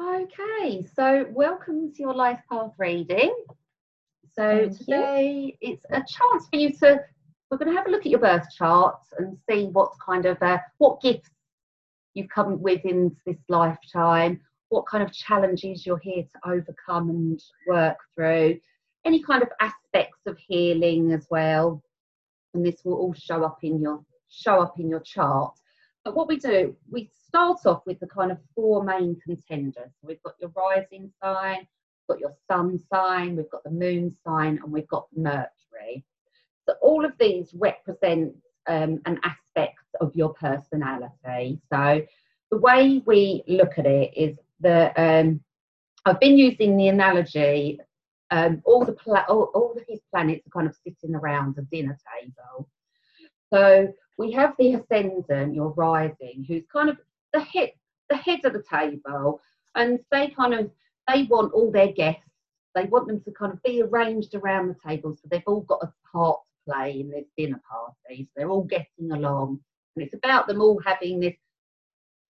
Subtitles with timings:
[0.00, 3.32] Okay, so welcome to your life path reading.
[4.32, 7.00] So Thank today it's a chance for you to
[7.48, 10.36] we're going to have a look at your birth chart and see what kind of
[10.42, 11.30] uh, what gifts
[12.14, 14.40] you've come with in this lifetime,
[14.70, 18.58] what kind of challenges you're here to overcome and work through,
[19.04, 21.80] any kind of aspects of healing as well.
[22.52, 25.54] And this will all show up in your show up in your chart.
[26.04, 29.90] But what we do, we start off with the kind of four main contenders.
[30.02, 31.66] We've got your rising sign,
[32.08, 36.04] we've got your sun sign, we've got the moon sign, and we've got Mercury.
[36.68, 38.36] So all of these represent
[38.68, 41.60] um, an aspect of your personality.
[41.72, 42.06] So
[42.52, 45.40] the way we look at it is that um,
[46.04, 47.80] I've been using the analogy.
[48.30, 49.76] Um, all the pla- all, all
[50.12, 52.68] planets are kind of sitting around a dinner table.
[53.52, 56.96] So we have the ascendant, your rising, who's kind of
[57.34, 57.72] the head,
[58.08, 59.40] the head of the table,
[59.74, 60.70] and they kind of
[61.12, 62.22] they want all their guests.
[62.74, 65.82] They want them to kind of be arranged around the table, so they've all got
[65.82, 68.24] a part to play in this dinner party.
[68.24, 69.60] So they're all getting along,
[69.96, 71.36] and it's about them all having this.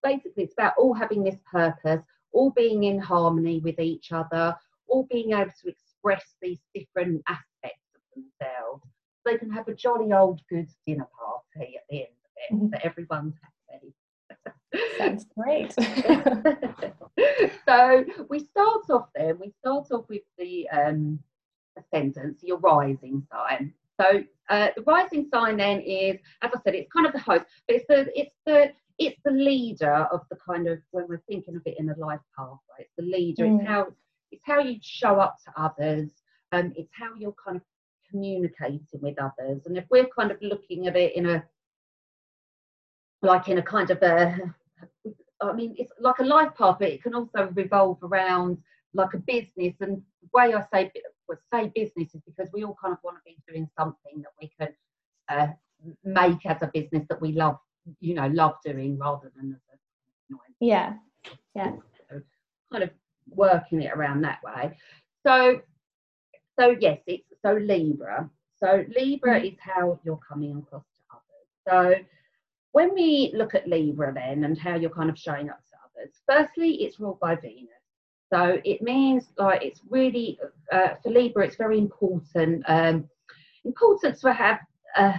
[0.02, 4.56] Basically, it's about all having this purpose, all being in harmony with each other,
[4.88, 8.82] all being able to express these different aspects of themselves
[9.24, 12.70] they can have a jolly old good dinner party at the end of it, Mhm.
[12.70, 13.38] so everyone's
[13.70, 13.94] happy.
[14.98, 15.72] Sounds great.
[17.66, 19.38] so we start off then.
[19.38, 21.18] We start off with the um,
[21.76, 23.72] ascendant, your rising sign.
[24.00, 27.44] So uh, the rising sign then is, as I said, it's kind of the host,
[27.66, 31.56] but it's the it's the it's the leader of the kind of when we're thinking
[31.56, 32.80] of it in a life pathway.
[32.80, 33.44] It's the leader.
[33.44, 33.60] Mm.
[33.60, 33.86] It's how
[34.32, 36.10] it's how you show up to others.
[36.52, 37.62] Um, it's how you're kind of
[38.10, 39.62] communicating with others.
[39.66, 41.44] And if we're kind of looking at it in a
[43.24, 44.54] like in a kind of a
[45.40, 48.58] I mean it's like a life path, but it can also revolve around
[48.94, 49.74] like a business.
[49.80, 50.92] And the way I say
[51.28, 54.32] well, say business is because we all kind of want to be doing something that
[54.40, 54.68] we can
[55.28, 55.52] uh,
[56.04, 57.58] make as a business that we love,
[58.00, 59.74] you know, love doing rather than as a
[60.60, 60.94] yeah.
[61.54, 61.72] Yeah.
[62.72, 62.90] kind of
[63.28, 64.76] working it around that way.
[65.26, 65.60] So,
[66.58, 68.30] so yes, it's so Libra.
[68.56, 69.52] So Libra Mhm.
[69.52, 71.98] is how you're coming across to others.
[72.00, 72.04] So
[72.74, 76.12] when we look at Libra then and how you're kind of showing up to others,
[76.28, 77.68] firstly, it's ruled by Venus.
[78.32, 80.40] So it means like it's really
[80.72, 82.64] uh, for Libra, it's very important.
[82.66, 83.08] Um,
[83.64, 84.58] important to have
[84.96, 85.16] uh,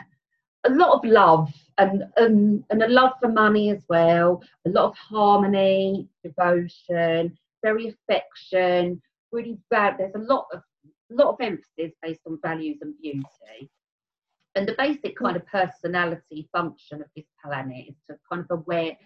[0.65, 4.43] a lot of love and um, and a love for money as well.
[4.67, 9.01] A lot of harmony, devotion, very affection.
[9.31, 9.95] Really bad.
[9.97, 10.61] There's a lot of
[11.09, 13.69] lot of emphasis based on values and beauty.
[14.55, 18.97] And the basic kind of personality function of this planet is to kind of aware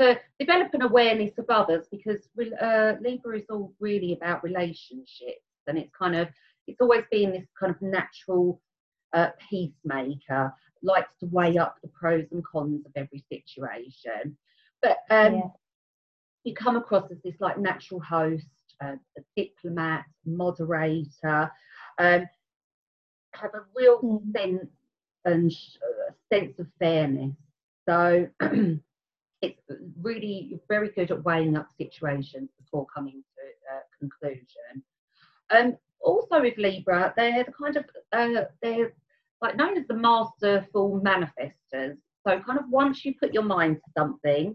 [0.00, 2.28] to develop an awareness of others because
[2.60, 6.28] uh, Libra is all really about relationships and it's kind of
[6.66, 8.60] it's always been this kind of natural
[9.12, 10.52] uh, peacemaker
[10.82, 14.36] likes to weigh up the pros and cons of every situation
[14.80, 15.48] but um, Yeah.
[16.44, 18.46] you come across as this like natural host
[18.82, 21.50] uh, a diplomat moderator
[21.98, 22.26] um,
[23.34, 24.32] have a real Mm.
[24.32, 24.70] sense
[25.24, 27.34] and sh- uh, sense of fairness
[27.88, 28.28] so
[29.42, 29.60] it's
[30.00, 34.82] really very good at weighing up situations before coming to a conclusion.
[35.50, 38.92] Um, also with Libra, they're the kind of uh, they're
[39.40, 41.96] like known as the masterful manifestors.
[42.26, 44.54] So kind of once you put your mind to something,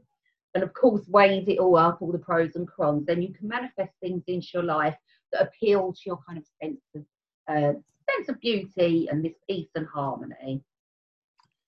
[0.55, 3.47] and of course weighs it all up, all the pros and cons, then you can
[3.47, 4.95] manifest things into your life
[5.33, 7.03] that appeal to your kind of sense of
[7.49, 7.73] uh,
[8.17, 10.61] sense of beauty and this peace and harmony.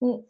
[0.01, 0.23] Mm.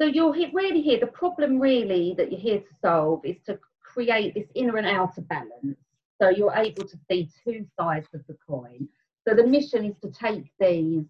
[0.00, 0.98] So you're really here.
[0.98, 5.20] The problem really that you're here to solve is to create this inner and outer
[5.22, 5.78] balance.
[6.20, 8.88] So you're able to see two sides of the coin.
[9.26, 11.04] So the mission is to take these,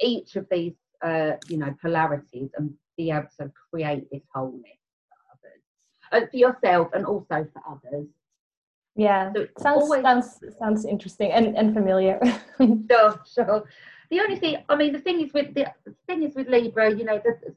[0.00, 4.78] each of these, uh, you know, polarities, and be able to create this wholeness
[5.08, 8.06] for others, uh, for yourself, and also for others.
[8.96, 9.32] Yeah.
[9.34, 12.20] So Sounds always- sounds sounds interesting and, and familiar.
[12.90, 13.64] Sure, sure.
[14.10, 16.92] The only thing, I mean, the thing is with the, the thing is with Libra,
[16.94, 17.54] you know, the,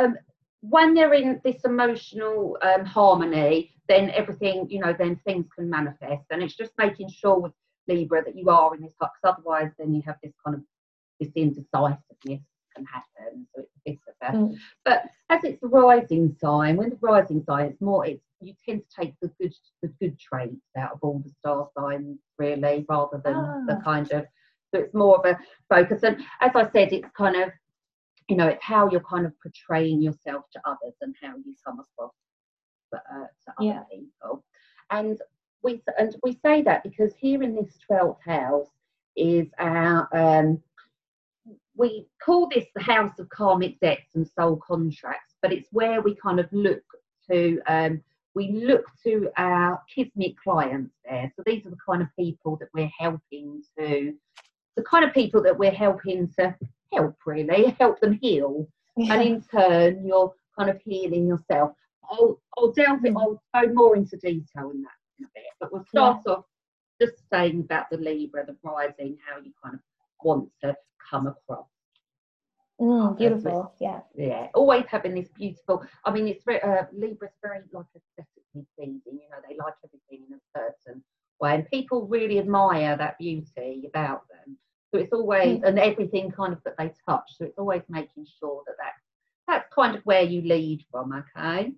[0.00, 0.16] um,
[0.60, 6.22] when they're in this emotional um, harmony, then everything, you know, then things can manifest,
[6.30, 7.52] and it's just making sure with
[7.88, 10.62] Libra that you are in this, because otherwise, then you have this kind of
[11.18, 11.98] this indecisiveness
[12.74, 13.46] can happen.
[13.54, 14.38] So it's a bit of a,
[14.84, 18.82] but as it's the rising sign, when the rising sign, it's more, it's you tend
[18.88, 23.20] to take the good, the good traits out of all the star signs, really, rather
[23.24, 23.82] than the Ah.
[23.84, 24.26] kind of.
[24.74, 25.38] So it's more of a
[25.68, 27.50] focus, and as I said, it's kind of,
[28.28, 31.78] you know, it's how you're kind of portraying yourself to others and how you come
[31.80, 32.12] across
[32.94, 33.82] uh, to other Yeah.
[33.90, 34.44] people.
[34.90, 35.20] and
[35.62, 38.68] we and we say that because here in this 12th house
[39.16, 40.60] is our um,
[41.82, 46.14] we call this the house of karmic debts and soul contracts, but it's where we
[46.14, 46.84] kind of look
[47.28, 48.00] to um,
[48.36, 51.30] we look to our kismet clients there.
[51.34, 54.14] So these are the kind of people that we're helping to
[54.76, 56.54] the kind of people that we're helping to
[56.92, 59.14] help really help them heal, yeah.
[59.14, 61.72] and in turn you're kind of healing yourself.
[62.08, 63.14] I'll I'll delve it.
[63.16, 66.34] I'll go more into detail in that in a bit, but we'll start yeah.
[66.34, 66.44] off
[67.00, 69.80] just saying about the Libra, the rising, how you kind of
[70.22, 70.76] want to
[71.10, 71.66] come across.
[72.82, 74.00] Mm, beautiful, yeah.
[74.16, 75.84] Yeah, always having this beautiful.
[76.04, 79.00] I mean, it's very uh, Libra's very like aesthetically pleasing.
[79.06, 81.04] You know, they like everything in a certain
[81.40, 84.58] way, and people really admire that beauty about them.
[84.90, 85.68] So it's always mm.
[85.68, 87.28] and everything kind of that they touch.
[87.38, 88.94] So it's always making sure that that
[89.46, 91.12] that's kind of where you lead from.
[91.12, 91.72] Okay.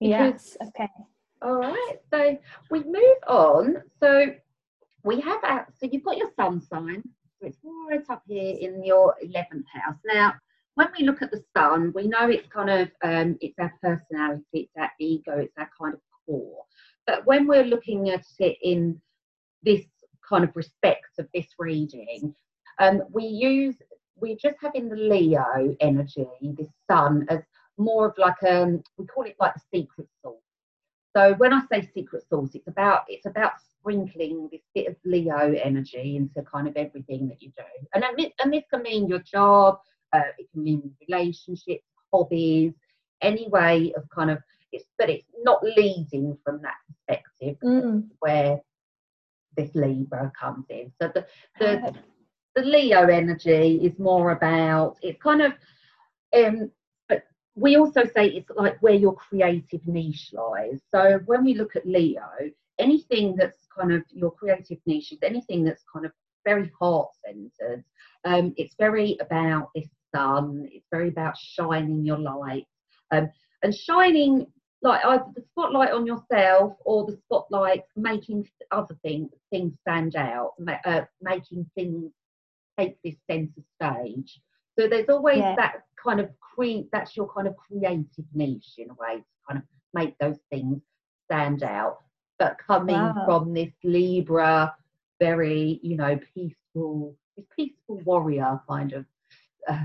[0.00, 0.68] Because, yes.
[0.68, 0.88] Okay.
[1.42, 1.96] All right.
[2.10, 2.38] So
[2.70, 3.76] we move on.
[4.00, 4.34] So
[5.04, 7.04] we have our, so you've got your sun sign.
[7.40, 9.96] So it's right up here in your 11th house.
[10.04, 10.34] Now,
[10.74, 14.44] when we look at the sun, we know it's kind of, um, it's our personality,
[14.52, 16.62] it's our ego, it's our kind of core.
[17.06, 19.00] But when we're looking at it in
[19.62, 19.84] this
[20.28, 22.34] kind of respect of this reading,
[22.78, 23.76] um, we use,
[24.16, 27.40] we're just having the Leo energy, this sun, as
[27.78, 30.34] more of like um we call it like the secret sauce.
[31.16, 33.52] So when I say secret sauce, it's about it's about
[33.88, 37.64] sprinkling this bit of Leo energy into kind of everything that you do,
[37.94, 39.78] and and this can mean your job,
[40.12, 42.72] uh, it can mean relationships, hobbies,
[43.22, 44.38] any way of kind of
[44.72, 48.06] it's but it's not leading from that perspective mm.
[48.20, 48.60] where
[49.56, 50.92] this Libra comes in.
[51.00, 51.26] So the
[51.58, 51.94] the
[52.54, 55.52] the Leo energy is more about it's kind of
[56.34, 56.70] um
[57.54, 60.80] we also say it's like where your creative niche lies.
[60.94, 62.22] So when we look at Leo,
[62.78, 66.12] anything that's kind of your creative niche is anything that's kind of
[66.44, 67.84] very heart centered.
[68.24, 70.68] Um, it's very about this sun.
[70.70, 72.66] It's very about shining your light
[73.10, 73.30] um,
[73.62, 74.46] and shining
[74.80, 80.52] like either the spotlight on yourself or the spotlight making other things things stand out,
[80.84, 82.12] uh, making things
[82.78, 84.40] take this center stage.
[84.78, 85.56] So there's always yeah.
[85.56, 89.58] that kind of create, that's your kind of creative niche in a way to kind
[89.58, 90.80] of make those things
[91.24, 91.98] stand out.
[92.38, 93.22] But coming wow.
[93.24, 94.74] from this Libra,
[95.20, 99.04] very, you know, peaceful, this peaceful warrior kind of
[99.68, 99.84] uh,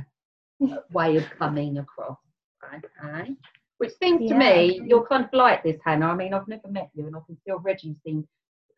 [0.92, 2.18] way of coming across.
[2.64, 3.36] Okay.
[3.80, 4.34] Which seems yeah.
[4.34, 6.08] to me, you're kind of like this, Hannah.
[6.08, 8.28] I mean, I've never met you, and I can see already you seem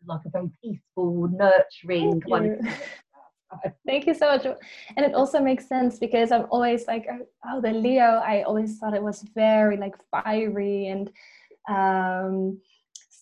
[0.07, 2.69] like a very peaceful, nurturing Thank kind you.
[2.69, 2.77] of
[3.85, 4.45] Thank you so much.
[4.45, 7.07] And it also makes sense because I'm always like,
[7.47, 11.11] oh, the Leo, I always thought it was very like fiery and
[11.69, 12.59] um,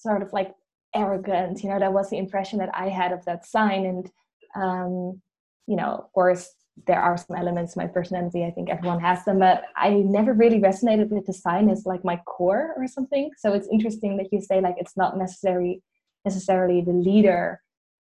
[0.04, 0.54] sort of like
[0.96, 1.64] arrogant.
[1.64, 3.86] You know, that was the impression that I had of that sign.
[3.86, 4.12] And,
[4.56, 5.22] um,
[5.68, 6.54] you know, of course,
[6.88, 8.44] there are some elements my personality.
[8.46, 12.04] I think everyone has them, but I never really resonated with the sign as like
[12.04, 13.30] my core or something.
[13.38, 15.84] So it's interesting that you say like it's not necessarily
[16.26, 17.62] necessarily the leader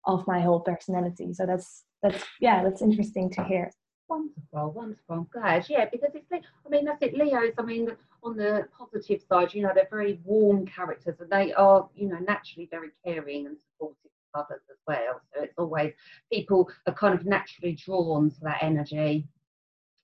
[0.06, 1.34] of my whole personality.
[1.34, 3.72] So that's that's yeah, that's interesting to hear.
[4.10, 5.16] Wonderful, wonderful.
[5.16, 5.66] I'm glad.
[5.70, 7.14] Yeah, because it's I mean, that's it.
[7.14, 7.90] Leos, I mean,
[8.24, 12.18] on the positive side, you know, they're very warm characters and they are, you know,
[12.18, 15.22] naturally very caring and supportive of others as well.
[15.34, 15.94] So it's always
[16.32, 19.28] people are kind of naturally drawn to that energy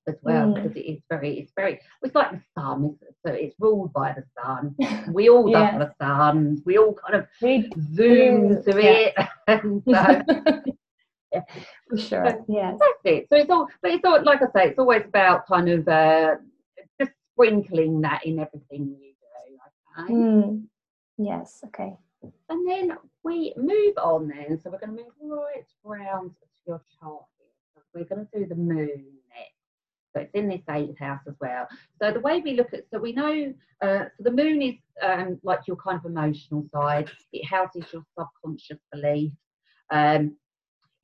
[0.08, 0.56] as well mm.
[0.56, 2.96] because it is very, it's very, it's like the sun,
[3.26, 4.76] so it's ruled by the sun.
[5.14, 5.78] We all yeah.
[5.78, 6.62] love the sun.
[6.66, 8.92] We all kind of we zoom to yeah.
[8.92, 9.16] it.
[9.48, 10.22] and so,
[11.90, 12.46] for sure.
[12.48, 13.28] yeah, that's it.
[13.30, 16.36] So it's all, but it's all like I say, it's always about kind of uh,
[17.00, 19.06] just sprinkling that in everything you do.
[20.04, 20.14] Okay.
[20.14, 20.66] Mm.
[21.18, 21.62] Yes.
[21.66, 21.96] Okay.
[22.50, 24.28] And then we move on.
[24.28, 27.24] Then, so we're going to move right round to your chart.
[27.74, 29.56] So we're going to do the moon next.
[30.14, 31.68] So it's in this eighth house as well.
[32.02, 35.40] So the way we look at, so we know, uh, so the moon is um,
[35.44, 37.12] like your kind of emotional side.
[37.32, 39.36] It houses your subconscious beliefs.
[39.92, 40.36] Um,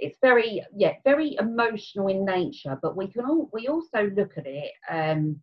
[0.01, 4.45] it's very yeah very emotional in nature but we can all we also look at
[4.47, 5.39] it um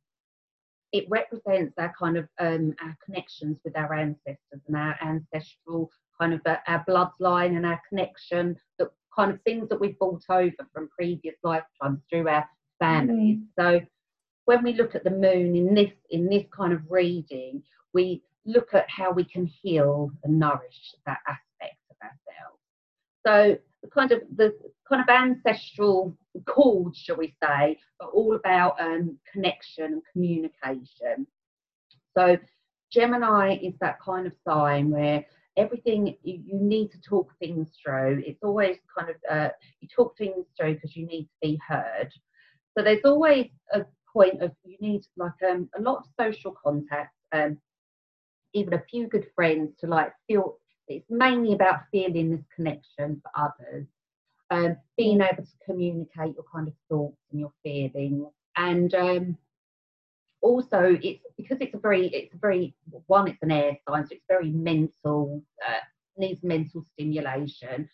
[0.93, 5.89] it represents our kind of um our connections with our ancestors and our ancestral
[6.21, 10.23] kind of uh, our bloodline and our connection the kind of things that we've brought
[10.29, 12.45] over from previous lifetimes through our
[12.79, 13.47] families mm.
[13.59, 13.81] so
[14.47, 17.63] when we look at the moon in this in this kind of reading
[17.95, 22.59] we look at how we can heal and nourish that aspect of ourselves
[23.27, 24.53] so the kind of the
[24.89, 26.17] kind of ancestral
[26.47, 31.27] cords, shall we say, are all about um, connection and communication.
[32.17, 32.37] So
[32.91, 35.25] Gemini is that kind of sign where
[35.57, 38.23] everything you, you need to talk things through.
[38.27, 42.11] It's always kind of uh, you talk things through because you need to be heard.
[42.77, 47.15] So there's always a point of you need like um, a lot of social contact,
[47.33, 47.59] um,
[48.55, 50.59] even a few good friends to like feel.
[50.89, 53.87] It's mainly about feeling this connection for others,
[54.51, 59.39] um, being able to communicate your kind of thoughts and your feelings, and um,
[60.41, 62.75] also it's because it's a very it's a very
[63.07, 65.81] one it's an air sign so it's very mental uh,
[66.17, 67.89] needs mental stimulation.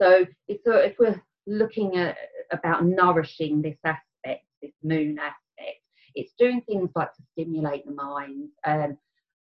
[0.00, 2.16] So it's if we're looking at
[2.52, 5.80] about nourishing this aspect this moon aspect
[6.14, 8.98] it's doing things like to stimulate the mind um,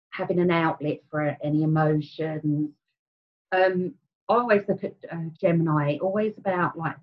[0.09, 2.71] having an outlet for any emotions
[3.51, 3.93] um,
[4.29, 6.95] i always look at uh, gemini always about like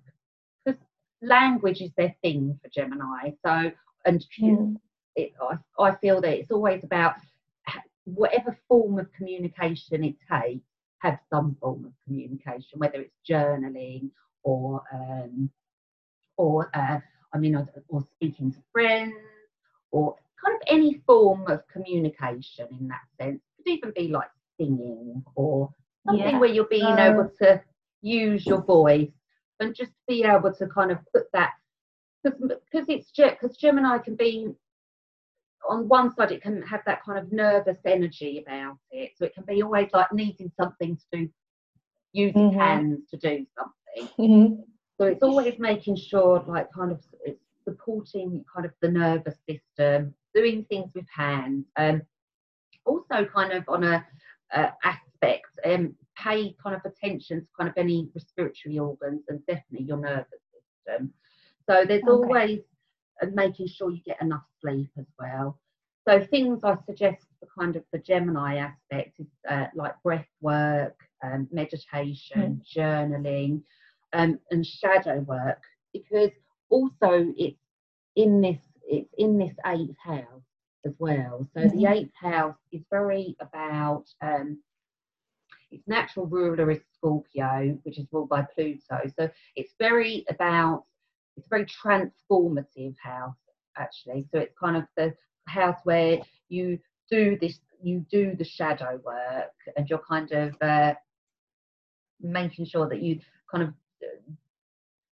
[0.65, 0.79] because
[1.21, 3.71] language is their thing for gemini so
[4.05, 4.25] and
[5.15, 7.15] it, I, I feel that it's always about
[8.15, 10.65] whatever form of communication it takes,
[10.99, 14.09] have some form of communication, whether it's journaling
[14.43, 15.49] or um,
[16.37, 16.99] or uh,
[17.33, 19.13] I mean, or, or speaking to friends,
[19.91, 23.41] or kind of any form of communication in that sense.
[23.59, 25.73] It could even be like singing or
[26.05, 26.39] something yeah.
[26.39, 27.61] where you're being uh, able to
[28.01, 29.11] use your voice
[29.59, 31.51] and just be able to kind of put that
[32.23, 34.49] because it's just because Gemini can be
[35.69, 39.33] on one side it can have that kind of nervous energy about it so it
[39.33, 41.29] can be always like needing something to do
[42.13, 42.59] using mm-hmm.
[42.59, 44.61] hands to do something mm-hmm.
[44.97, 50.13] so it's always making sure like kind of it's supporting kind of the nervous system
[50.33, 52.01] doing things with hands um
[52.85, 54.05] also kind of on a,
[54.53, 54.71] a
[55.21, 59.97] aspect um pay kind of attention to kind of any respiratory organs and definitely your
[59.97, 60.41] nervous
[60.85, 61.13] system
[61.69, 62.11] so there's okay.
[62.11, 62.59] always
[63.33, 65.59] making sure you get enough sleep as well.
[66.07, 70.95] So things I suggest for kind of the Gemini aspect is uh, like breath work,
[71.23, 72.75] um, meditation, mm.
[72.75, 73.61] journaling,
[74.13, 75.61] um, and shadow work
[75.93, 76.31] because
[76.69, 77.59] also it's
[78.15, 80.25] in this it's in this eighth house
[80.85, 81.47] as well.
[81.53, 81.77] So mm-hmm.
[81.77, 84.57] the eighth house is very about um,
[85.71, 88.99] its natural ruler is Scorpio, which is ruled by Pluto.
[89.17, 90.85] So it's very about
[91.37, 93.35] it's a very transformative house
[93.77, 94.27] actually.
[94.31, 95.13] So it's kind of the
[95.47, 100.93] house where you do this, you do the shadow work, and you're kind of uh,
[102.21, 103.19] making sure that you
[103.51, 103.69] kind of
[104.03, 104.31] uh,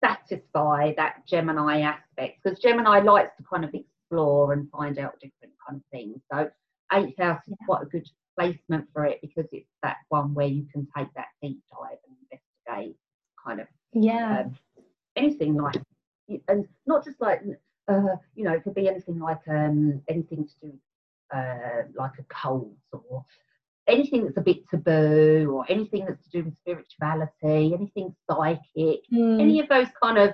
[0.04, 5.54] satisfy that Gemini aspect because Gemini likes to kind of explore and find out different
[5.68, 6.20] kind of things.
[6.32, 6.50] So
[6.94, 8.08] eighth house is quite a good
[8.40, 12.16] placement for it because it's that one where you can take that deep dive and
[12.32, 12.96] investigate
[13.44, 14.58] kind of yeah um,
[15.16, 15.82] anything like
[16.48, 17.42] and not just like
[17.88, 20.74] uh, you know it could be anything like um, anything to do
[21.36, 23.24] uh, like a cult or
[23.88, 29.42] anything that's a bit taboo or anything that's to do with spirituality anything psychic mm.
[29.42, 30.34] any of those kind of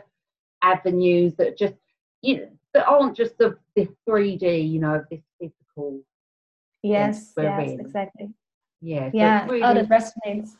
[0.62, 1.76] avenues that just
[2.22, 6.02] you know that aren't just the, the 3d you know this physical
[6.86, 7.80] yes yes in.
[7.80, 8.30] exactly
[8.82, 10.52] yeah yeah really, oh that resonates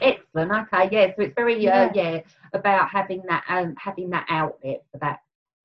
[0.00, 0.52] Excellent.
[0.52, 0.88] Okay.
[0.92, 1.06] Yeah.
[1.16, 2.20] So it's very uh, yeah, uh, yeah
[2.52, 5.20] about having that um, having that outlet for that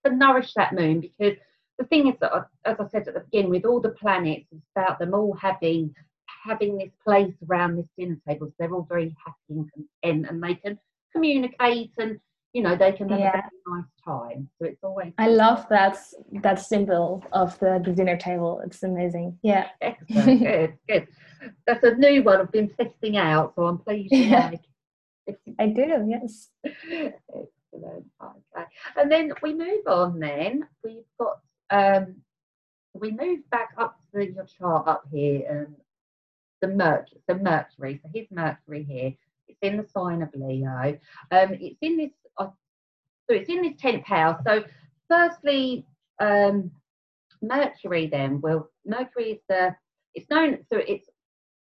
[0.05, 1.37] to nourish that moon because
[1.77, 4.45] the thing is that uh, as I said at the beginning with all the planets
[4.51, 5.93] it's about them all having
[6.43, 10.43] having this place around this dinner table so they're all very happy and content and
[10.43, 10.77] they can
[11.11, 12.19] communicate and
[12.55, 13.41] you know they can have yeah.
[13.45, 15.97] a nice time so it's always i love that
[16.41, 21.07] that symbol of the, the dinner table it's amazing yeah excellent good good
[21.65, 24.51] that's a new one I've been testing out, so I'm pleased yeah.
[24.51, 25.37] like.
[25.59, 26.49] I do, yes.
[26.63, 28.05] Excellent.
[28.23, 30.19] Okay, and then we move on.
[30.19, 31.39] Then we've got
[31.71, 32.17] um,
[32.93, 35.75] we move back up to your chart up here, and
[36.61, 37.99] the Mercury, the Mercury.
[38.03, 39.13] So here's Mercury here.
[39.47, 40.97] It's in the sign of Leo.
[41.31, 42.11] Um, it's in this.
[43.29, 44.41] Uh, so it's in this tenth house.
[44.45, 44.63] So
[45.09, 45.85] firstly,
[46.19, 46.71] um,
[47.41, 48.07] Mercury.
[48.07, 49.75] Then, well, Mercury is the.
[50.13, 50.59] It's known.
[50.71, 51.09] So it's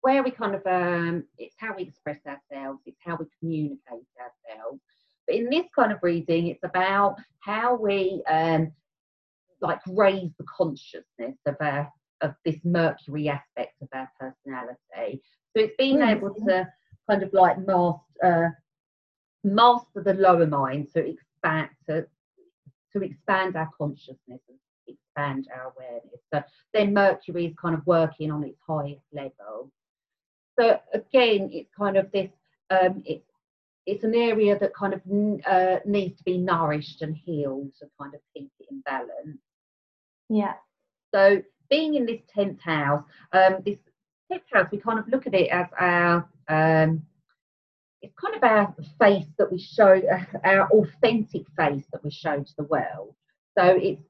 [0.02, 4.80] where we kind of um, it's how we express ourselves, it's how we communicate ourselves.
[5.28, 8.72] But in this kind of reading, it's about how we um,
[9.62, 15.22] like raise the consciousness of our of this Mercury aspect of our personality.
[15.56, 16.18] So it's being mm-hmm.
[16.18, 16.68] able to
[17.10, 17.94] kind of like master
[18.24, 18.50] uh,
[19.44, 21.04] master the lower mind, so
[21.46, 22.08] expand to
[22.94, 26.20] to expand our consciousness and expand our awareness.
[26.34, 29.72] So then Mercury is kind of working on its highest level.
[30.58, 32.30] So again, it's kind of this.
[32.70, 33.26] Um, it's
[33.86, 35.02] it's an area that kind of
[35.46, 39.38] uh, needs to be nourished and healed to kind of keep it in balance.
[40.28, 40.54] Yeah.
[41.14, 43.78] So being in this tenth house, um, this
[44.28, 47.04] fifth house, we kind of look at it as our um,
[48.02, 50.02] it's kind of our face that we show,
[50.44, 53.16] our authentic face that we show to the world.
[53.58, 54.02] So it's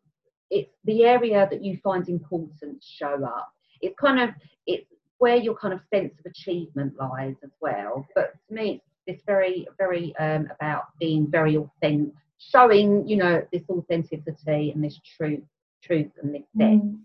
[0.51, 3.51] it's the area that you find important to show up.
[3.81, 4.35] It's kind of
[4.67, 4.85] it's
[5.17, 8.07] where your kind of sense of achievement lies as well.
[8.15, 13.63] But to me, it's, very very um, about being very authentic, showing you know this
[13.69, 15.43] authenticity and this truth,
[15.83, 16.83] truth and this depth.
[16.83, 16.97] Mm.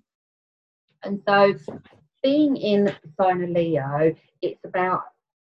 [1.03, 1.55] And so,
[2.23, 5.05] being in sign of Leo, it's about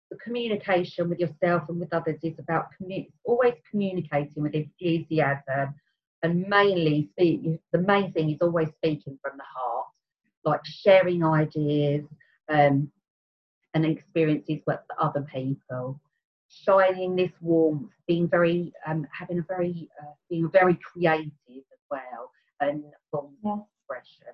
[0.09, 5.75] the communication with yourself and with others is about commu- always communicating with enthusiasm
[6.23, 9.85] and mainly speak, the main thing is always speaking from the heart
[10.47, 12.05] like sharing ideas
[12.49, 12.89] um,
[13.73, 15.99] and experiences with other people
[16.49, 22.31] shining this warmth being very um, having a very uh, being very creative as well
[22.61, 23.57] and full yeah.
[23.81, 24.33] expression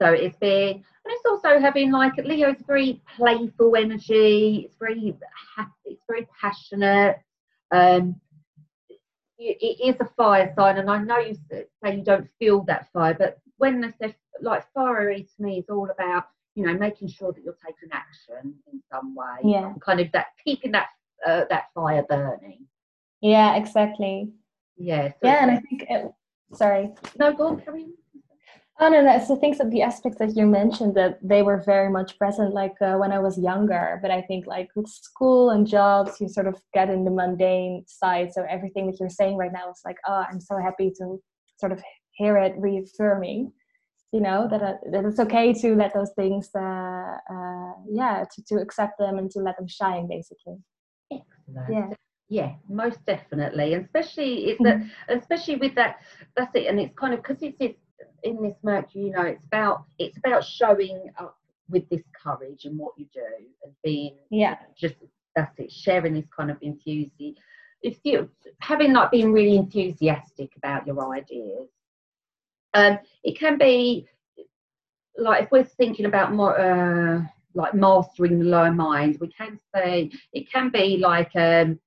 [0.00, 4.64] so it's being, and it's also having like Leo's very playful energy.
[4.64, 5.16] It's very
[5.56, 5.70] happy.
[5.86, 7.18] It's very passionate.
[7.70, 8.20] Um,
[9.38, 13.14] it is a fire sign, and I know you say you don't feel that fire,
[13.14, 16.24] but when they say like fiery to me is all about
[16.54, 19.38] you know making sure that you're taking action in some way.
[19.44, 19.74] Yeah.
[19.80, 20.88] Kind of that keeping that
[21.26, 22.66] uh, that fire burning.
[23.20, 24.32] Yeah, exactly.
[24.76, 25.08] Yeah.
[25.08, 26.12] So yeah, and I think it,
[26.52, 26.90] sorry.
[27.18, 27.92] No, go on, carry on.
[28.80, 29.18] Oh no, no.
[29.24, 32.80] So things that the aspects that you mentioned that they were very much present, like
[32.80, 33.98] uh, when I was younger.
[34.00, 37.84] But I think like with school and jobs, you sort of get in the mundane
[37.88, 38.32] side.
[38.32, 41.20] So everything that you're saying right now is like, oh, I'm so happy to
[41.58, 41.82] sort of
[42.12, 43.52] hear it reaffirming.
[44.12, 48.42] You know that uh, that it's okay to let those things, uh, uh, yeah, to
[48.48, 50.56] to accept them and to let them shine, basically.
[51.12, 51.72] Excellent.
[51.72, 51.90] Yeah
[52.30, 55.18] yeah most definitely and especially it's that mm-hmm.
[55.18, 55.96] especially with that
[56.36, 57.80] that's it and it's kind of because it's, it's
[58.22, 61.36] in this Mercury, you know, it's about it's about showing up
[61.68, 63.20] with this courage and what you do
[63.62, 64.56] and being yeah.
[64.76, 64.94] just
[65.36, 67.34] that's it sharing this kind of enthusiasm
[67.82, 68.28] if you
[68.60, 71.68] having like being really enthusiastic about your ideas.
[72.74, 74.06] Um it can be
[75.16, 77.22] like if we're thinking about more uh
[77.54, 81.78] like mastering the lower mind we can say it can be like um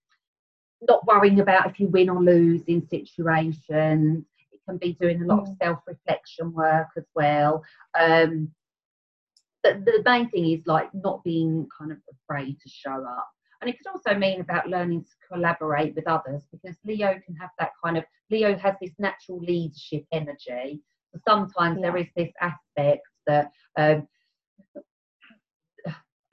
[0.87, 4.25] not worrying about if you win or lose in situations
[4.71, 5.51] can be doing a lot mm.
[5.51, 7.63] of self reflection work as well.
[7.99, 8.49] Um,
[9.63, 13.27] but the main thing is like not being kind of afraid to show up.
[13.61, 17.51] And it could also mean about learning to collaborate with others because Leo can have
[17.59, 20.81] that kind of, Leo has this natural leadership energy.
[21.13, 21.91] So sometimes yeah.
[21.91, 24.07] there is this aspect that, um,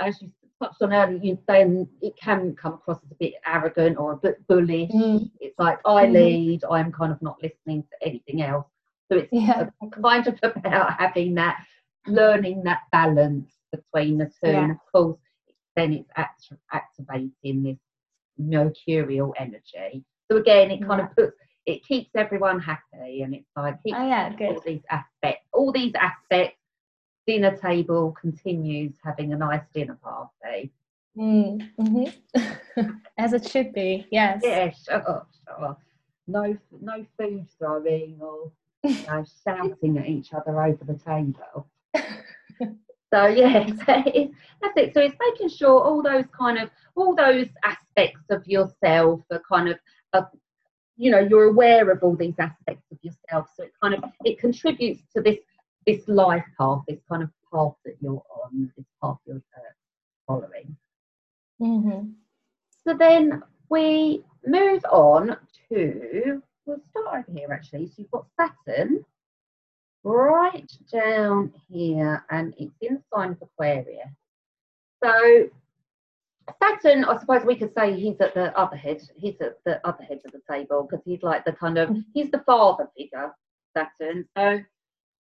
[0.01, 0.31] as you
[0.62, 4.16] touched on earlier, you, then it can come across as a bit arrogant or a
[4.16, 4.90] bit bullish.
[4.90, 5.31] Mm.
[5.40, 6.12] It's like I mm.
[6.12, 8.66] lead, I'm kind of not listening to anything else.
[9.11, 9.68] So it's yeah.
[10.03, 11.64] kind of about having that,
[12.07, 14.51] learning that balance between the two.
[14.51, 14.62] Yeah.
[14.62, 15.18] And of course,
[15.77, 17.79] then it's act- activating this
[18.38, 20.05] mercurial energy.
[20.31, 21.07] So again, it kind yeah.
[21.07, 21.37] of puts
[21.68, 25.92] it keeps everyone happy, and it's like keeps oh, yeah, all these aspects, all these
[26.01, 26.58] aspects
[27.28, 30.72] dinner table continues having a nice dinner party.
[31.16, 32.90] Mm, mm-hmm.
[33.18, 34.40] As it should be, yes.
[34.42, 35.76] Yeah, sure, sure.
[36.26, 38.50] No, no food throwing or
[38.82, 41.68] you know, shouting at each other over the table.
[43.12, 44.94] so yeah, that's it.
[44.94, 49.68] So it's making sure all those kind of all those aspects of yourself are kind
[49.68, 49.78] of,
[50.14, 50.22] uh,
[50.96, 53.50] you know, you're aware of all these aspects of yourself.
[53.54, 55.38] So it kind of it contributes to this
[55.88, 59.61] this life path, this kind of path that you're on, this path you're uh,
[60.27, 60.77] following.
[61.62, 62.11] Mm-hmm.
[62.87, 65.38] So then we move on
[65.70, 67.87] to, we'll start over here actually.
[67.87, 69.03] So you've got Saturn
[70.05, 74.09] right down here and it's in the sign of Aquarius.
[75.03, 75.48] So
[76.62, 79.01] Saturn, I suppose we could say he's at the other head.
[79.16, 82.05] He's at the other head of the table because he's like the kind of mm.
[82.14, 83.33] he's the father figure,
[83.77, 84.27] Saturn.
[84.37, 84.61] So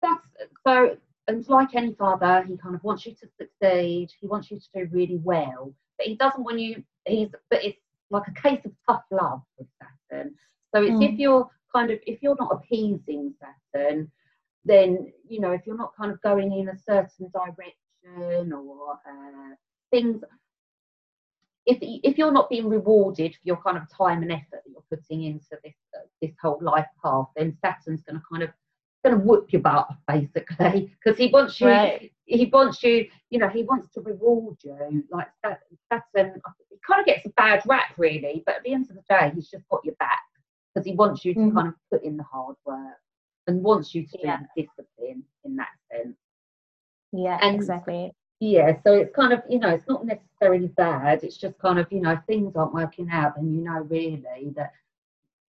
[0.02, 0.24] that's
[0.66, 4.60] so and like any father he kind of wants you to succeed he wants you
[4.60, 7.80] to do really well but he doesn't want you he's but it's
[8.10, 10.34] like a case of tough love with saturn
[10.74, 11.12] so it's mm.
[11.12, 13.34] if you're kind of if you're not appeasing
[13.74, 14.10] saturn
[14.66, 19.56] then you know if you're not kind of going in a certain direction or uh,
[19.92, 20.22] things
[21.66, 24.84] if if you're not being rewarded for your kind of time and effort that you're
[24.90, 28.50] putting into this uh, this whole life path then saturn's going to kind of
[29.08, 32.12] going to whoop your butt basically because he wants you right.
[32.26, 36.34] he wants you you know he wants to reward you like that that's an
[36.70, 39.32] he kind of gets a bad rap really but at the end of the day
[39.34, 40.22] he's just got your back
[40.74, 41.56] because he wants you to mm-hmm.
[41.56, 42.98] kind of put in the hard work
[43.48, 44.40] and wants you to yeah.
[44.56, 46.18] be disciplined in that sense
[47.14, 51.24] yeah and, exactly yeah, so it's kind of you know it's not necessarily bad.
[51.24, 54.74] It's just kind of you know things aren't working out, and you know really that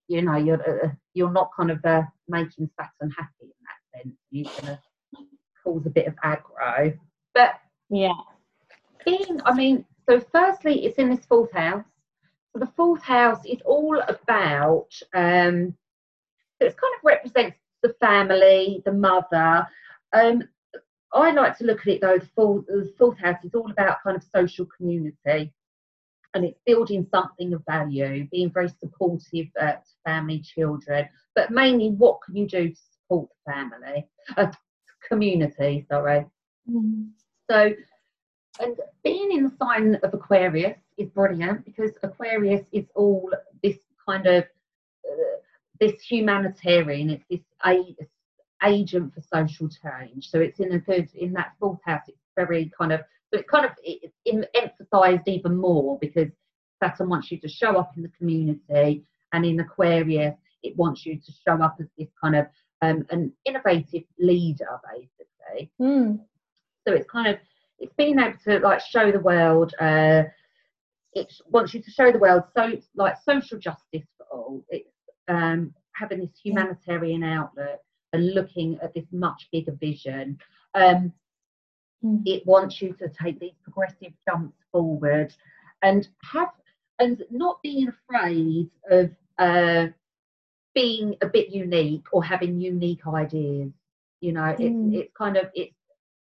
[0.09, 4.17] you know you're uh, you're not kind of uh, making Saturn happy in that sense.
[4.31, 4.81] You're going to
[5.65, 6.97] cause a bit of aggro,
[7.35, 7.55] but
[7.91, 8.13] yeah,
[9.05, 11.85] being I mean, so firstly, it's in this fourth house.
[12.53, 14.89] So the fourth house is all about.
[15.15, 15.75] Um,
[16.61, 19.67] so it kind of represents the family, the mother.
[20.13, 20.43] Um,
[21.13, 24.03] I like to look at it though, the fourth, the fourth house is all about
[24.03, 25.53] kind of social community
[26.35, 31.91] and it's building something of value, being very supportive uh, to family, children, but mainly
[31.91, 34.53] what can you do to support the family, uh,
[35.09, 36.27] community, sorry.
[36.71, 37.11] Mm.
[37.51, 37.73] So,
[38.61, 43.31] and being in the sign of Aquarius is brilliant because Aquarius is all
[43.63, 45.39] this kind of uh,
[45.81, 48.09] this humanitarian, it's this
[48.65, 50.29] agent for social change.
[50.29, 52.03] So it's in a good in that fourth house.
[52.09, 53.01] It's very kind of
[53.33, 54.15] so it's kind of it's
[54.55, 56.29] emphasised even more because
[56.83, 61.17] Saturn wants you to show up in the community, and in Aquarius it wants you
[61.17, 62.47] to show up as this kind of
[62.83, 65.71] um, an innovative leader, basically.
[65.81, 66.21] Mm.
[66.87, 67.37] So it's kind of
[67.79, 69.75] it's being able to like show the world.
[69.81, 70.25] Uh,
[71.15, 74.65] it wants you to show the world so like social justice for all.
[74.69, 74.89] It's
[75.29, 77.81] um, having this humanitarian outlook
[78.13, 80.39] and looking at this much bigger vision.
[80.75, 81.13] Um,
[82.05, 82.23] mm.
[82.25, 85.35] It wants you to take these progressive jumps forward
[85.83, 86.49] and have
[86.99, 89.87] and not being afraid of uh,
[90.75, 93.71] being a bit unique or having unique ideas.
[94.21, 94.61] You know, mm.
[94.95, 95.75] it's it's kind of it's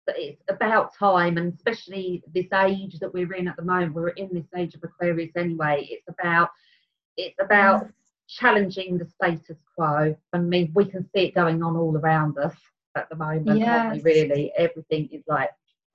[0.09, 3.95] it's about time, and especially this age that we're in at the moment.
[3.95, 5.87] We're in this age of Aquarius anyway.
[5.91, 6.51] It's about
[7.17, 7.93] it's about mm
[8.29, 10.17] challenging the status quo.
[10.33, 12.57] I mean, we can see it going on all around us
[12.97, 14.03] at the moment, yes.
[14.03, 14.53] really?
[14.57, 15.51] Everything is like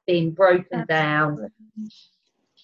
[0.05, 0.95] being broken Absolutely.
[0.95, 1.51] down,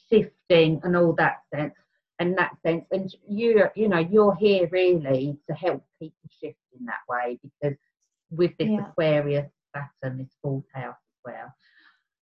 [0.09, 1.73] shifting, and all that sense.
[2.19, 6.85] And that sense, and you, you know, you're here really to help people shift in
[6.85, 7.77] that way because
[8.31, 8.87] with this yeah.
[8.87, 11.49] Aquarius Saturn, this fourth house as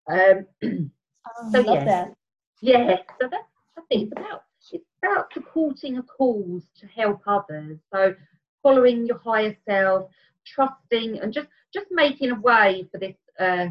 [0.08, 0.46] well.
[0.62, 0.90] Um,
[1.36, 2.14] oh, so yeah, that.
[2.60, 2.96] yeah.
[3.20, 3.44] So that's
[3.78, 7.78] I think it's about it's about supporting a cause to help others.
[7.92, 8.14] So
[8.62, 10.10] following your higher self,
[10.46, 13.68] trusting, and just just making a way for this, uh,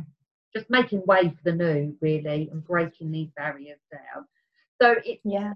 [0.55, 4.25] just making way for the new, really, and breaking these barriers down.
[4.81, 5.53] So it, yeah,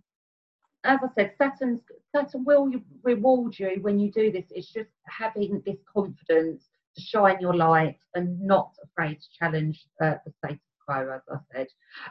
[0.83, 1.81] as I said, Saturn
[2.15, 2.71] Saturn will
[3.03, 4.45] reward you when you do this.
[4.51, 10.15] It's just having this confidence to shine your light and not afraid to challenge uh,
[10.25, 11.67] the status quo, as I said.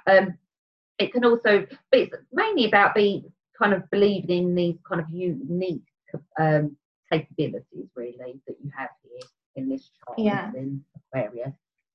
[0.07, 0.39] Um,
[0.99, 5.09] it can also, but it's mainly about being kind of believing in these kind of
[5.11, 5.83] unique
[6.39, 6.77] um,
[7.11, 10.51] capabilities, really, that you have here in this chart yeah.
[10.57, 11.55] in Aquarius,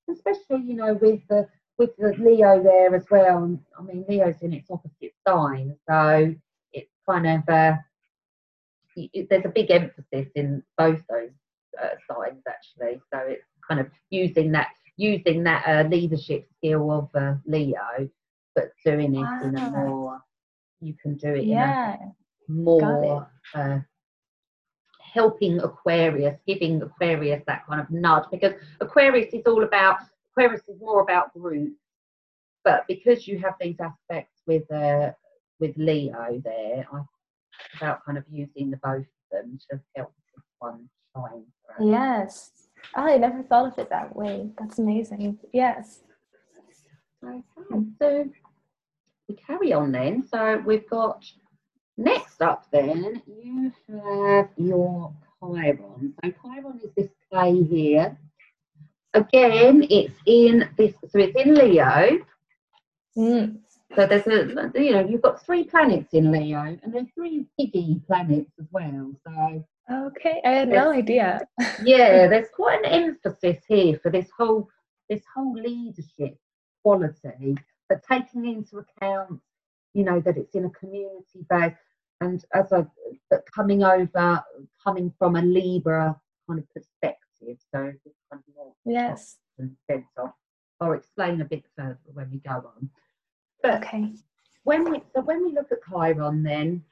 [0.10, 3.60] especially you know with the with the Leo there as well.
[3.78, 6.34] I mean, Leo's in its opposite sign, so
[6.74, 7.76] it's kind of uh,
[8.95, 11.32] it, there's a big emphasis in both those
[11.82, 13.02] uh, signs actually.
[13.13, 18.10] So it's kind of using that using that uh, leadership skill of uh, Leo
[18.56, 19.41] but doing it wow.
[19.43, 20.22] in a more
[20.82, 21.95] you can do it yeah.
[21.95, 22.00] in
[22.50, 23.80] a more uh,
[25.13, 29.98] helping Aquarius, giving Aquarius that kind of nudge because Aquarius is all about
[30.32, 31.74] Aquarius is more about group,
[32.63, 35.12] but because you have these aspects with uh,
[35.60, 37.02] with Leo there, I
[37.78, 41.43] about kind of using the both of them to help this one shine.
[41.80, 42.52] Yes,
[42.95, 44.50] I never thought of it that way.
[44.58, 45.38] That's amazing.
[45.54, 46.02] Yes.
[47.24, 47.41] Okay,
[48.00, 48.30] so
[49.28, 50.26] we carry on then.
[50.26, 51.26] So we've got
[51.99, 56.13] next up then you have your Chiron.
[56.23, 58.17] So Chiron is this clay here.
[59.13, 62.19] Again, it's in this, so it's in Leo.
[63.17, 63.57] Mm.
[63.95, 68.01] So there's a, you know, you've got three planets in Leo, and there's three piggy
[68.05, 69.12] planets as well.
[69.25, 71.41] So okay, I had no idea.
[71.83, 74.69] yeah, there's quite an emphasis here for this whole
[75.09, 76.38] this whole leadership
[76.83, 77.57] quality,
[77.88, 79.41] but taking into account,
[79.95, 81.73] you know, that it's in a community base
[82.21, 82.88] and as a
[83.29, 84.43] but coming over,
[84.84, 87.93] coming from a Libra kind of perspective, so
[88.32, 90.32] kind of more yes sense of.
[90.82, 92.89] I'll explain a bit further when we go on.
[93.62, 94.13] But okay.
[94.63, 96.84] when we so when we look at Chiron, then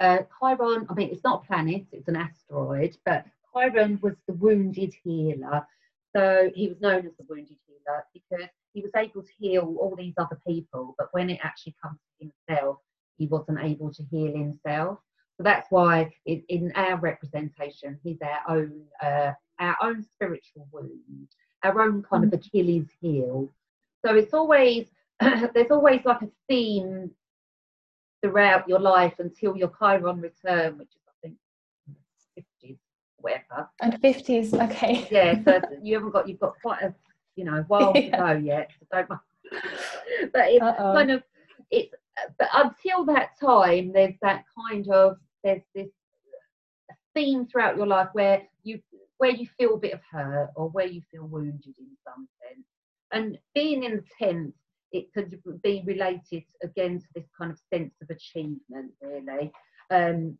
[0.00, 2.96] uh, Chiron, I mean, it's not a planet; it's an asteroid.
[3.04, 5.66] But Chiron was the wounded healer,
[6.14, 9.96] so he was known as the wounded healer because he was able to heal all
[9.96, 12.76] these other people, but when it actually comes to himself,
[13.16, 14.98] he wasn't able to heal himself.
[15.36, 21.28] So that's why it, in our representation, he's our own uh, our own spiritual wound,
[21.62, 22.34] our own kind of mm.
[22.46, 23.50] Achilles heel.
[24.04, 24.86] so it's always
[25.20, 27.10] there's always like a theme
[28.22, 31.36] throughout your life until your Chiron return, which is I think
[32.34, 32.78] fifties,
[33.18, 33.68] whatever.
[33.80, 35.06] And fifties, okay.
[35.10, 36.94] Yeah, so you haven't got you've got quite a
[37.36, 38.10] you know while yeah.
[38.10, 38.70] to go yet.
[38.80, 39.20] So don't.
[40.32, 40.92] But it's Uh-oh.
[40.94, 41.22] kind of
[41.70, 41.94] it's
[42.38, 45.88] but until that time, there's that kind of there's this
[47.14, 48.80] theme throughout your life where you
[49.18, 52.66] where you feel a bit of hurt or where you feel wounded in some sense.
[53.12, 54.54] And being in the tenth,
[54.92, 59.52] it could be related again to this kind of sense of achievement, really.
[59.90, 60.38] Um,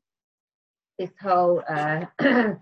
[0.98, 2.04] this whole uh,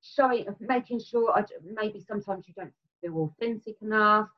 [0.00, 1.34] showing, making sure,
[1.64, 4.28] maybe sometimes you don't feel authentic enough,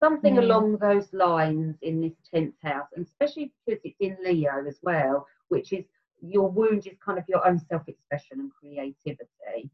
[0.00, 0.38] something mm.
[0.38, 5.26] along those lines in this 10th house, and especially because it's in Leo as well,
[5.48, 5.84] which is
[6.20, 9.70] your wound is kind of your own self expression and creativity.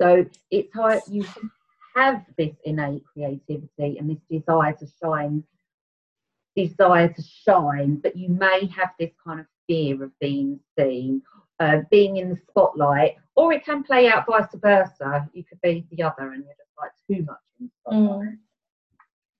[0.00, 1.24] So it's how you
[1.96, 5.42] have this innate creativity and this desire to shine,
[6.54, 11.22] desire to shine, but you may have this kind of fear of being seen,
[11.60, 15.28] uh, being in the spotlight, or it can play out vice versa.
[15.32, 18.28] You could be the other and you're just like too much in the spotlight.
[18.28, 18.38] Mm.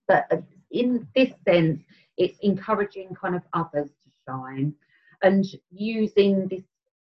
[0.08, 0.38] But uh,
[0.70, 1.82] in this sense,
[2.16, 4.74] it's encouraging kind of others to shine
[5.22, 6.62] and using this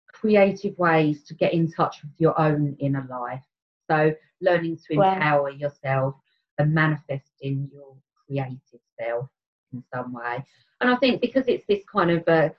[0.07, 3.43] creative ways to get in touch with your own inner life.
[3.89, 6.15] So learning to empower yourself
[6.57, 9.27] and manifesting your creative self
[9.73, 10.43] in some way.
[10.79, 12.49] And I think because it's this kind of uh,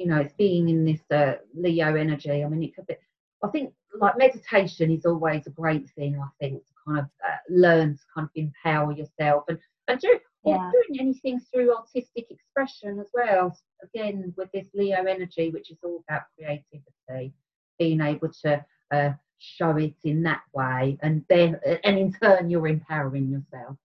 [0.00, 2.42] you know, it's being in this uh, Leo energy.
[2.42, 2.94] I mean, it could be.
[3.42, 6.18] I think like meditation is always a great thing.
[6.18, 10.18] I think to kind of uh, learn to kind of empower yourself and and do
[10.44, 10.70] yeah.
[10.72, 13.56] doing anything through artistic expression as well.
[13.82, 17.34] Again, with this Leo energy, which is all about creativity,
[17.78, 22.68] being able to uh, show it in that way, and then, and in turn, you're
[22.68, 23.76] empowering yourself.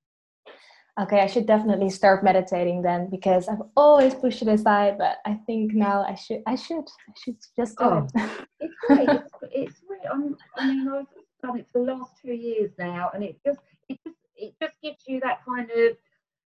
[0.97, 5.33] Okay, I should definitely start meditating then because I've always pushed it aside, but I
[5.45, 6.41] think now I should.
[6.47, 6.85] I should.
[7.09, 8.29] I should just do oh, it.
[8.61, 9.09] it's great.
[9.09, 10.07] It's, it's really.
[10.07, 11.05] I'm, I mean, I've
[11.43, 14.73] done it for the last two years now, and it just, it just, it just
[14.81, 15.97] gives you that kind of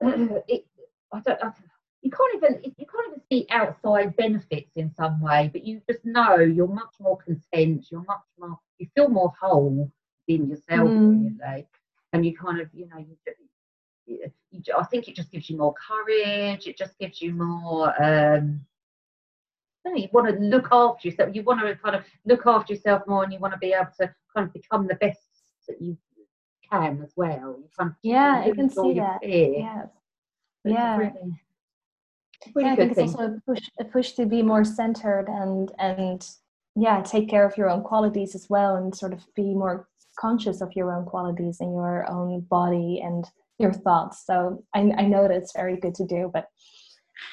[0.48, 0.66] it,
[1.12, 1.50] I don't, I,
[2.02, 6.04] you can't even you can't even see outside benefits in some way, but you just
[6.04, 7.86] know you're much more content.
[7.90, 9.90] You're much more you feel more whole
[10.28, 11.38] in yourself, mm.
[11.40, 11.66] really,
[12.12, 13.16] and you kind of you know you,
[14.06, 16.66] you, I think it just gives you more courage.
[16.66, 18.02] It just gives you more.
[18.02, 18.60] Um,
[19.94, 21.34] you want to look after yourself.
[21.34, 23.90] You want to kind of look after yourself more, and you want to be able
[24.00, 25.20] to kind of become the best
[25.66, 25.96] that you
[26.70, 27.58] can as well.
[28.02, 29.20] Yeah, I can see that.
[29.22, 29.86] Yeah,
[30.64, 30.96] yeah.
[30.96, 31.12] Really,
[32.54, 33.04] really yeah, I think thing.
[33.06, 36.28] it's also a push, a push to be more centered and and
[36.76, 40.60] yeah, take care of your own qualities as well, and sort of be more conscious
[40.60, 43.24] of your own qualities and your own body and
[43.58, 44.24] your thoughts.
[44.24, 46.48] So I, I know that it's very good to do, but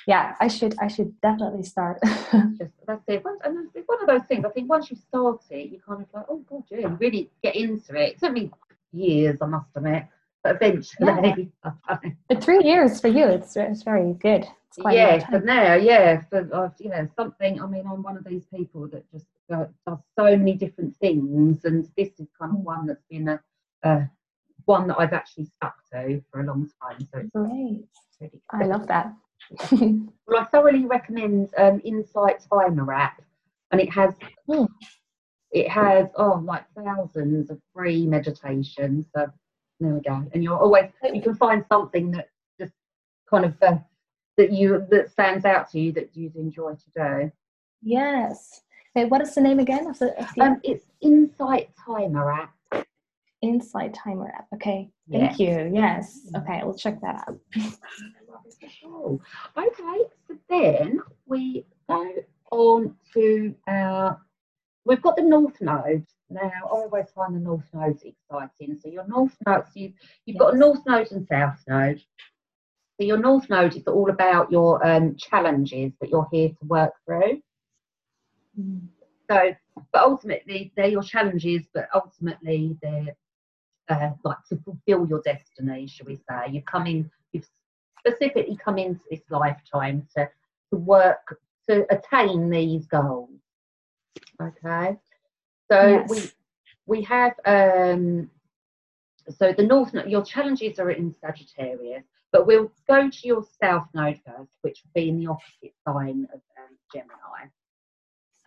[0.08, 2.00] yeah, I should I should definitely start.
[2.04, 3.24] That's it.
[3.24, 4.46] Once, and it's one of those things.
[4.46, 7.30] I think once you start it, you kind of like, oh god, yeah, you really
[7.44, 8.14] get into it.
[8.14, 8.52] It took me
[8.96, 10.06] years, I must admit.
[10.44, 11.98] But eventually, yeah.
[12.30, 14.46] but three years for you, it's it's very good.
[14.78, 17.60] It's yeah, for now, yeah, for uh, you know something.
[17.60, 21.66] I mean, I'm one of these people that just uh, does so many different things,
[21.66, 22.64] and this is kind of mm.
[22.64, 23.40] one that's been
[23.84, 24.10] a,
[24.66, 27.00] one that I've actually stuck to for a long time.
[27.12, 27.86] So it's great.
[28.22, 29.14] Really I love that.
[29.72, 33.22] well, I thoroughly recommend um, Insight Timer app,
[33.72, 34.14] and it has
[34.48, 34.68] mm
[35.56, 39.06] it has oh like thousands of free meditations.
[39.16, 39.28] So
[39.80, 40.28] there we go.
[40.34, 42.28] And you're always you can find something that
[42.60, 42.74] just
[43.30, 43.78] kind of uh,
[44.36, 47.32] that you that stands out to you that you'd enjoy to do.
[47.82, 48.62] Yes.
[48.98, 50.18] Okay, what is the name again of the?
[50.20, 52.86] Of the um, it's Insight Timer app.
[53.42, 54.48] Insight Timer app.
[54.56, 54.90] Okay.
[55.10, 55.40] Thank yes.
[55.40, 55.72] you.
[55.74, 56.32] Yes.
[56.36, 57.40] Okay, we'll check that out.
[59.58, 60.04] okay.
[60.28, 62.12] So then we go
[62.52, 64.20] on to our
[64.86, 66.06] we've got the North Node.
[66.30, 68.80] Now, I always find the North Nodes exciting.
[68.82, 69.94] So your North Node, so you've,
[70.26, 70.40] you've yes.
[70.40, 72.02] got a North Node and South Node.
[73.00, 76.94] So your North Node is all about your um, challenges that you're here to work
[77.06, 77.42] through.
[78.60, 78.88] Mm.
[79.30, 79.56] So,
[79.92, 83.16] but ultimately, they're your challenges, but ultimately they're
[83.90, 86.52] uh, like to fulfill your destiny, shall we say.
[86.52, 87.48] You've come in, you've
[88.00, 90.30] specifically come into this lifetime to,
[90.72, 93.30] to work to attain these goals.
[94.42, 94.98] Okay,
[95.72, 96.10] so yes.
[96.10, 98.30] we we have um,
[99.30, 100.10] so the north node.
[100.10, 105.02] Your challenges are in Sagittarius, but we'll go to your south node first, which will
[105.02, 107.50] be in the opposite sign of um, Gemini.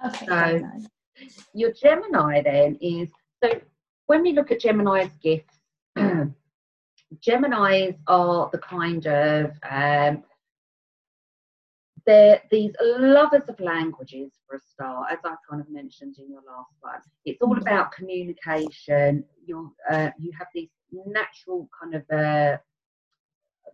[0.06, 0.60] Okay.
[0.60, 3.10] So your Gemini then is
[3.42, 3.60] so
[4.06, 5.58] when we look at Gemini's gifts,
[7.16, 10.22] Geminis are the kind of um,
[12.08, 16.40] they're these lovers of languages for a start, as I kind of mentioned in your
[16.40, 17.00] last one.
[17.26, 19.24] It's all about communication.
[19.44, 22.56] You uh, you have these natural kind of uh,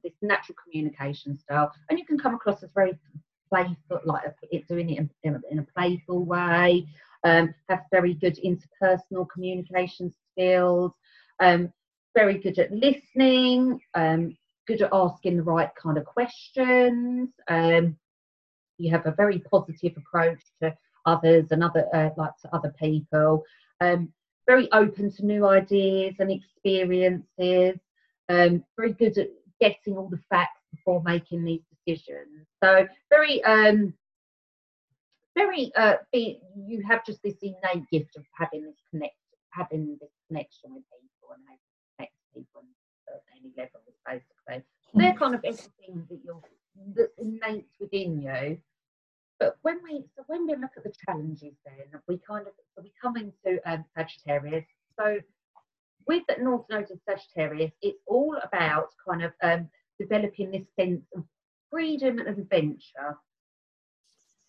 [0.03, 2.99] this natural communication style, and you can come across as very
[3.49, 6.89] playful, like it doing it in, in, a playful way.
[7.23, 10.91] Um, have very good interpersonal communication skills.
[11.39, 11.73] Um,
[12.17, 13.81] very good at listening.
[13.95, 17.31] Um, good at asking the right kind of questions.
[17.49, 17.97] Um,
[18.79, 23.45] you have a very positive approach to others and other uh, like to other people.
[23.81, 24.13] Um,
[24.47, 27.79] very open to new ideas and experiences.
[28.29, 29.29] Um, very good at
[29.61, 32.47] getting all the facts before making these decisions.
[32.63, 33.95] So very, um,
[35.37, 35.73] very.
[35.77, 39.17] Uh, be, you have just this innate gift of having this connect,
[39.51, 41.61] having this connection with people and how to
[41.97, 42.63] connect people
[43.09, 44.65] at any level, basically.
[44.95, 46.41] They're kind of everything that you're
[46.95, 48.59] that's innate within you.
[49.41, 52.83] But when we so when we look at the challenges, then we kind of so
[52.83, 54.65] we come into um, Sagittarius.
[54.99, 55.19] So
[56.07, 61.05] with the North Node of Sagittarius, it's all about kind of um, developing this sense
[61.17, 61.25] of
[61.71, 63.19] freedom and adventure.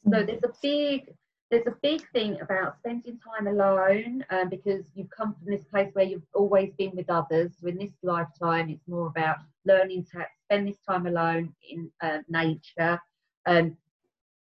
[0.04, 0.28] So mm.
[0.28, 1.14] there's a big
[1.52, 5.90] there's a big thing about spending time alone um, because you've come from this place
[5.94, 7.52] where you've always been with others.
[7.60, 12.20] So in this lifetime, it's more about learning to spend this time alone in uh,
[12.30, 13.00] nature,
[13.46, 13.76] um,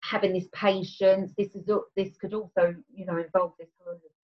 [0.01, 1.33] having this patience.
[1.37, 3.69] This is this could also, you know, involve this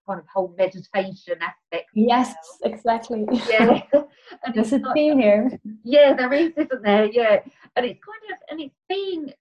[0.08, 1.90] kind of, whole meditation aspect.
[1.96, 3.26] Yes, exactly.
[3.50, 3.82] Yeah,
[4.44, 5.60] and there's a theme here.
[5.84, 7.06] Yeah, there is, isn't there?
[7.06, 7.40] Yeah,
[7.76, 9.34] and it's kind of and it's being,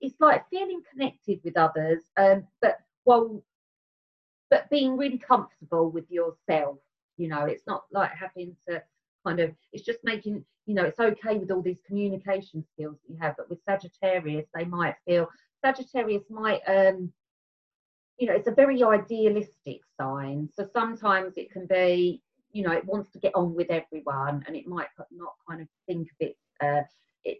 [0.00, 3.42] it's like feeling connected with others, um, but well,
[4.48, 6.78] but being really comfortable with yourself.
[7.16, 8.82] You know, it's not like having to
[9.26, 9.52] kind of.
[9.72, 13.34] It's just making you know, it's okay with all these communication skills that you have,
[13.36, 15.28] but with Sagittarius, they might feel
[15.64, 17.12] Sagittarius might, um,
[18.18, 20.48] you know, it's a very idealistic sign.
[20.54, 24.54] So sometimes it can be, you know, it wants to get on with everyone, and
[24.54, 26.36] it might not kind of think of it.
[26.62, 26.82] Uh,
[27.24, 27.38] it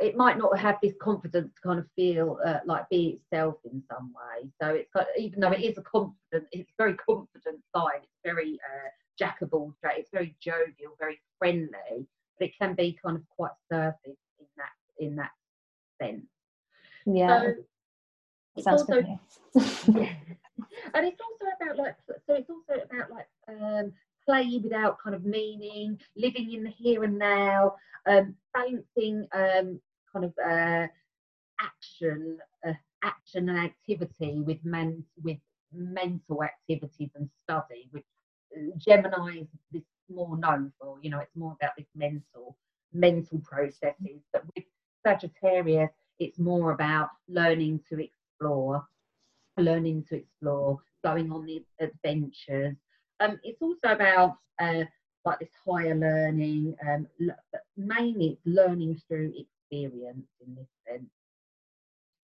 [0.00, 3.82] it might not have this confidence to kind of feel uh, like be itself in
[3.90, 4.50] some way.
[4.60, 8.00] So it's got, even though it is a confident, it's a very confident sign.
[8.02, 10.00] It's very uh, jack of all trades.
[10.00, 12.06] It's very jovial, very friendly,
[12.38, 15.30] but it can be kind of quite surface in that in that
[16.00, 16.26] sense.
[17.06, 17.40] Yeah.
[17.40, 17.54] So
[18.56, 19.00] it's Sounds also,
[19.98, 20.12] yeah.
[20.94, 21.96] and it's also about like
[22.26, 23.92] so it's also about like um,
[24.24, 27.74] play without kind of meaning, living in the here and now,
[28.06, 29.80] um, balancing um,
[30.12, 30.86] kind of uh,
[31.60, 32.72] action, uh,
[33.02, 35.38] action and activity with men with
[35.72, 38.04] mental activities and study, which
[38.78, 40.98] Gemini is this more known for.
[41.02, 42.56] You know, it's more about this mental
[42.92, 44.22] mental processes.
[44.32, 44.64] But with
[45.04, 48.86] Sagittarius, it's more about learning to explore,
[49.58, 52.76] learning to explore, going on the adventures.
[53.20, 54.84] Um, it's also about uh,
[55.24, 57.06] like this higher learning, um,
[57.76, 61.10] mainly it's learning through experience in this sense,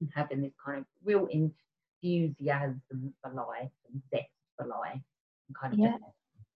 [0.00, 5.00] and having this kind of real enthusiasm for life and zest for life,
[5.48, 5.96] and kind of yeah.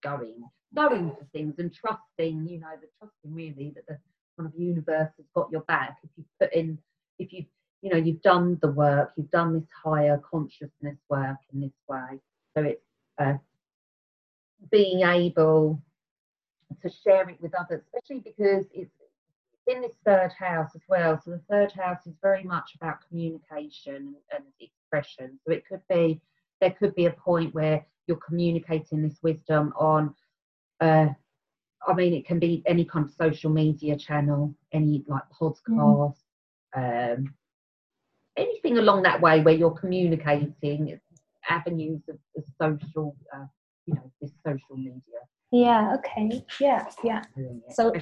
[0.05, 0.43] Going,
[0.75, 3.97] going for things and trusting, you know, the trusting really that the
[4.37, 5.97] kind of universe has got your back.
[6.03, 6.77] If you've put in
[7.17, 7.45] if you've
[7.81, 12.19] you know you've done the work you've done this higher consciousness work in this way.
[12.55, 12.81] So it's
[13.17, 13.35] uh,
[14.71, 15.81] being able
[16.81, 18.91] to share it with others especially because it's
[19.67, 21.19] in this third house as well.
[21.23, 25.39] So the third house is very much about communication and expression.
[25.45, 26.21] So it could be
[26.61, 30.13] there could be a point where you're communicating this wisdom on
[30.81, 31.07] uh,
[31.87, 36.13] I mean, it can be any kind of social media channel, any like podcast, mm
[36.77, 37.33] um,
[38.35, 40.99] anything along that way where you're communicating
[41.49, 43.45] avenues of, of social, uh,
[43.85, 45.21] you know, this social media.
[45.53, 45.95] Yeah.
[45.95, 46.43] Okay.
[46.59, 46.85] Yeah.
[47.01, 47.21] Yeah.
[47.71, 47.93] So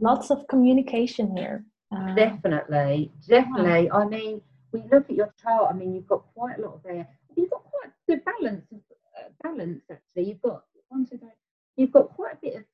[0.00, 1.64] lots of communication here.
[1.94, 3.84] Uh, definitely, definitely.
[3.84, 3.94] Yeah.
[3.94, 4.40] I mean,
[4.72, 5.68] we look at your chart.
[5.70, 7.06] I mean, you've got quite a lot of there.
[7.36, 7.67] You've got
[8.08, 8.64] good balance.
[8.72, 10.28] Uh, balance actually.
[10.30, 11.28] You've got one, two, three.
[11.76, 12.64] You've got quite a bit of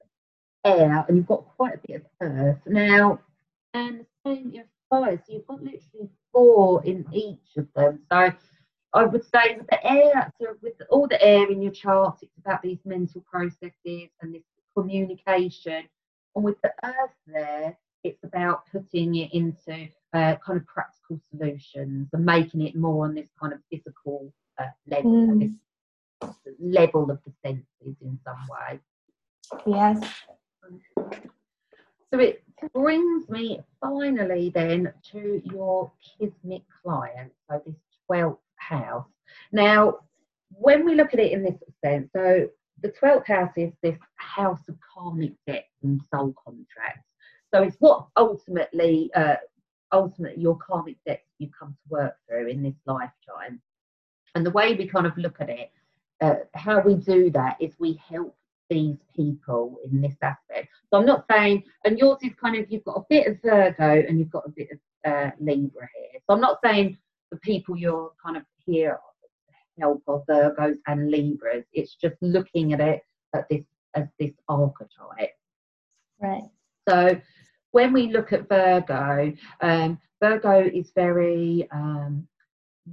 [0.65, 3.21] air, and you've got quite a bit of earth now.
[3.75, 8.01] And same, you so you've got literally four in each of them.
[8.11, 8.33] So
[8.93, 12.39] I would say with the air, so with all the air in your chart, it's
[12.39, 14.45] about these mental processes and this
[14.77, 15.85] communication.
[16.37, 22.09] And with the earth there, it's about putting it into uh, kind of practical solutions
[22.13, 25.55] and making it more on this kind of physical uh, level, mm.
[26.23, 28.81] this level of the senses in some way.
[29.67, 30.01] Yes.
[32.11, 32.43] So it
[32.73, 37.75] brings me finally then to your Kismet client, so this
[38.11, 39.07] 12th house.
[39.53, 39.99] Now,
[40.51, 42.49] when we look at it in this sense, so
[42.83, 47.09] the 12th house is this house of karmic debts and soul contracts.
[47.53, 49.37] So it's what ultimately, uh,
[49.93, 53.61] ultimately your karmic debts you come to work through in this lifetime.
[54.35, 55.71] And the way we kind of look at it,
[56.21, 58.37] uh, how we do that is we help
[58.71, 60.69] these people in this aspect.
[60.91, 64.05] So I'm not saying, and yours is kind of, you've got a bit of Virgo
[64.09, 64.79] and you've got a bit of
[65.11, 66.21] uh, Libra here.
[66.27, 66.97] So I'm not saying
[67.31, 68.99] the people you're kind of here
[69.79, 71.65] help are Virgos and Libras.
[71.73, 73.03] It's just looking at it
[73.35, 73.65] at this
[73.95, 75.37] as this archetype.
[76.21, 76.45] Right.
[76.89, 77.21] So
[77.73, 82.27] when we look at Virgo, um, Virgo is very um,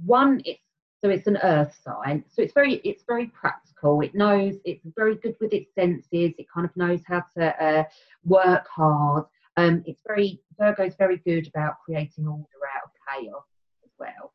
[0.04, 0.40] one.
[0.44, 0.61] It's
[1.02, 2.24] so it's an earth sign.
[2.32, 4.00] So it's very it's very practical.
[4.02, 6.32] It knows it's very good with its senses.
[6.38, 7.84] It kind of knows how to uh,
[8.24, 9.24] work hard.
[9.56, 12.44] Um, it's very Virgo is very good about creating order
[12.76, 13.44] out of chaos
[13.84, 14.32] as well.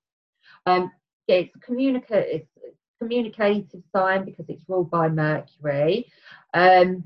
[0.65, 0.91] Um,
[1.28, 6.11] yeah, it's communicate it's communicative sign because it's ruled by Mercury.
[6.53, 7.05] Um,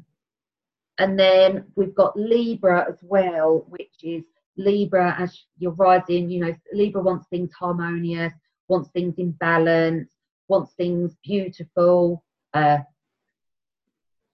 [0.98, 4.24] and then we've got Libra as well, which is
[4.58, 8.34] Libra as you're rising, you know, Libra wants things harmonious,
[8.72, 10.10] wants things in balance,
[10.48, 12.78] wants things beautiful, uh,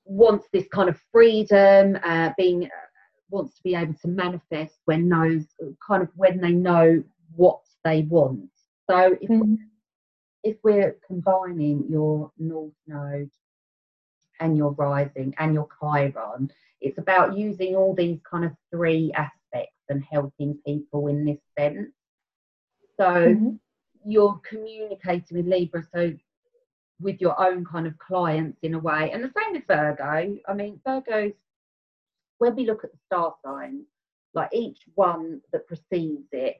[0.05, 2.87] wants this kind of freedom, uh, being uh,
[3.31, 5.43] wants to be able to manifest when knows
[5.85, 7.03] kind of when they know
[7.35, 8.51] what they want.
[8.87, 9.55] So if mm-hmm.
[10.43, 13.31] if we're combining your North Node
[14.39, 19.83] and your rising and your Chiron, it's about using all these kind of three aspects
[19.89, 21.89] and helping people in this sense.
[22.99, 23.55] So mm-hmm
[24.07, 26.13] you're communicating with Libra, so
[26.99, 29.11] with your own kind of clients in a way.
[29.11, 30.37] And the same with Virgo.
[30.47, 31.33] I mean, Virgos,
[32.37, 33.85] when we look at the star signs,
[34.33, 36.55] like each one that precedes it,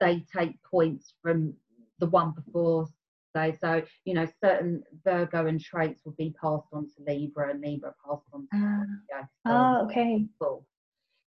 [0.00, 1.54] they take points from
[1.98, 2.86] the one before.
[3.34, 7.60] Say, so you know, certain Virgo and traits will be passed on to Libra, and
[7.60, 10.24] Libra passed on to uh, Oh, okay.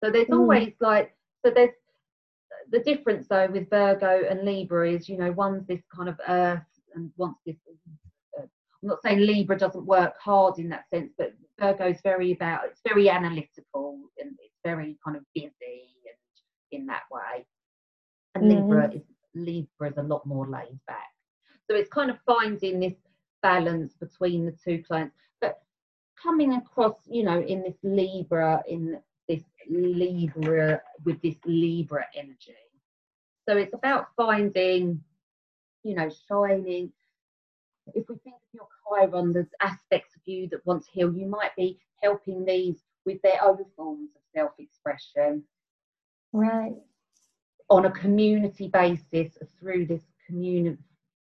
[0.02, 0.38] So there's mm.
[0.38, 1.70] always like so there's
[2.70, 6.62] the difference though with Virgo and Libra is, you know, one's this kind of earth
[6.94, 7.56] and wants this.
[8.38, 12.62] Uh, I'm not saying Libra doesn't work hard in that sense, but Virgo's very about
[12.66, 15.50] it's very analytical and it's very kind of busy
[16.06, 17.46] and in that way.
[18.34, 18.62] And mm.
[18.62, 19.02] Libra is
[19.34, 21.10] Libra is a lot more laid back.
[21.70, 22.94] So it's kind of finding this
[23.42, 25.58] balance between the two clients, but
[26.20, 29.00] coming across, you know, in this Libra in
[29.68, 32.56] Libra with this Libra energy.
[33.48, 35.02] So it's about finding,
[35.82, 36.92] you know, shining.
[37.94, 41.12] If we think of your Chiron, there's aspects of you that want to heal.
[41.12, 45.42] You might be helping these with their own forms of self-expression.
[46.32, 46.76] Right.
[47.68, 50.78] On a community basis through this community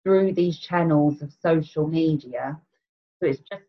[0.07, 2.57] through these channels of social media.
[3.19, 3.63] So it's just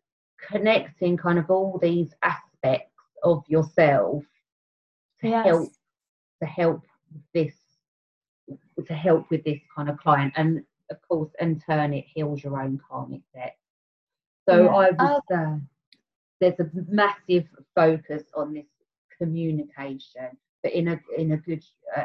[0.49, 2.95] connecting kind of all these aspects
[3.25, 4.23] of yourself
[5.21, 5.47] to yes.
[5.47, 5.69] help
[6.43, 6.83] to help
[7.35, 7.55] this
[8.87, 12.61] to help with this kind of client and of course in turn it heals your
[12.61, 13.57] own karmic debt
[14.49, 14.69] so yeah.
[14.69, 15.57] i would uh,
[16.41, 18.67] there's a massive focus on this
[19.19, 20.29] communication
[20.63, 21.63] but in a in a good
[21.97, 22.05] uh,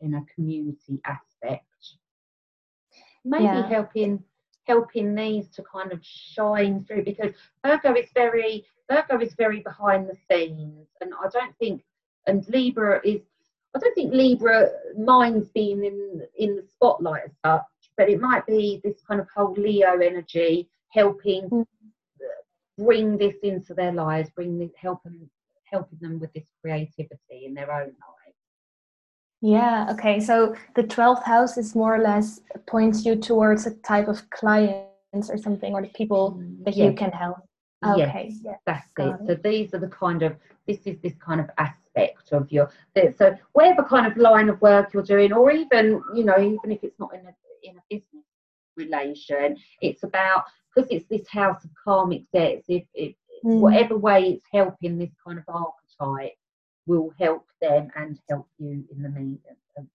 [0.00, 1.64] in a community aspect
[3.24, 3.68] maybe yeah.
[3.68, 4.22] helping
[4.66, 7.32] helping these to kind of shine through because
[7.64, 11.82] Virgo is very Virgo is very behind the scenes and I don't think
[12.26, 13.20] and Libra is
[13.74, 18.46] I don't think Libra minds being in in the spotlight as such, but it might
[18.46, 21.66] be this kind of whole Leo energy helping mm.
[22.78, 25.28] bring this into their lives, bring this helping
[25.64, 28.38] helping them with this creativity in their own lives.
[29.40, 30.20] Yeah, okay.
[30.20, 35.28] So the 12th house is more or less points you towards a type of clients
[35.28, 36.90] or something, or the people that yes.
[36.90, 37.38] you can help.
[37.86, 39.02] Okay, yes, that's it.
[39.02, 39.26] it.
[39.26, 41.83] So these are the kind of, this is this kind of aspect
[42.32, 42.70] of your,
[43.16, 46.82] so whatever kind of line of work you're doing, or even, you know, even if
[46.82, 48.24] it's not in a, in a business
[48.76, 53.14] relation, it's about, because it's this house of karmic debts, if, if
[53.44, 53.60] mm.
[53.60, 56.34] whatever way it's helping this kind of archetype,
[56.86, 59.38] will help them and help you in the mean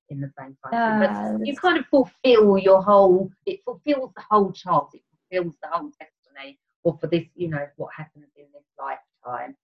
[0.09, 1.37] in the same time.
[1.37, 3.31] but you kind of fulfill your whole.
[3.45, 4.89] It fulfills the whole chart.
[4.93, 9.55] It fulfills the whole destiny, or for this, you know, what happens in this lifetime.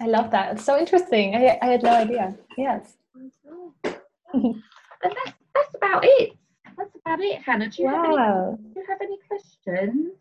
[0.00, 0.52] I love that.
[0.54, 1.34] It's so interesting.
[1.34, 2.36] I, I had no idea.
[2.56, 2.96] Yes.
[4.32, 4.62] and
[5.02, 6.32] that's that's about it.
[6.76, 7.68] That's about it, Hannah.
[7.68, 8.02] Do you, wow.
[8.02, 10.12] have, any, do you have any questions?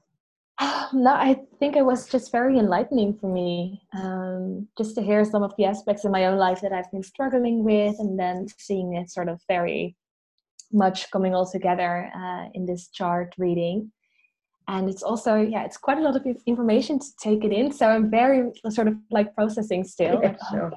[0.94, 5.44] no, I think it was just very enlightening for me um, just to hear some
[5.44, 8.96] of the aspects in my own life that I've been struggling with, and then seeing
[8.96, 9.96] it sort of very
[10.74, 13.92] much coming all together uh, in this chart reading.
[14.68, 17.72] And it's also, yeah, it's quite a lot of information to take it in.
[17.72, 20.20] So I'm very sort of like processing still.
[20.22, 20.72] Yeah, sure.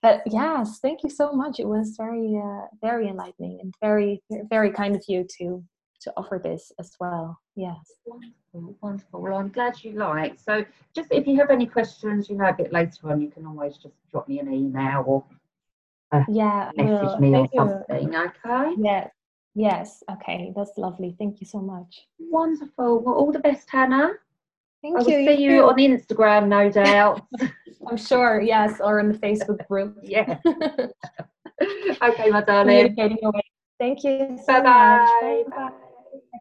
[0.00, 1.58] But yes, thank you so much.
[1.58, 5.64] It was very, uh, very enlightening and very, very kind of you to
[6.00, 7.38] to offer this as well.
[7.56, 7.76] Yes.
[8.06, 9.20] Wonderful, wonderful.
[9.20, 10.38] Well, I'm glad you like.
[10.38, 10.64] So,
[10.94, 13.76] just if you have any questions, you know, a bit later on, you can always
[13.76, 15.24] just drop me an email or
[16.12, 18.14] uh, yeah, message me or something.
[18.14, 18.74] Okay.
[18.78, 19.10] Yes.
[19.58, 20.04] Yes.
[20.08, 20.52] Okay.
[20.54, 21.16] That's lovely.
[21.18, 22.06] Thank you so much.
[22.20, 23.00] Wonderful.
[23.00, 24.12] Well, all the best, Hannah.
[24.82, 25.00] Thank you.
[25.00, 25.26] I will you.
[25.26, 27.26] see you, on Instagram, no doubt.
[27.90, 28.40] I'm sure.
[28.40, 29.98] Yes, or in the Facebook group.
[30.02, 30.38] yeah.
[30.46, 32.94] okay, my darling.
[32.94, 33.42] Communicating away.
[33.80, 34.38] Thank you.
[34.46, 35.44] So Bye-bye.
[35.50, 36.38] Bye bye.